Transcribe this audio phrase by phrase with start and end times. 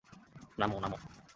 [0.59, 0.93] নাম, নাম।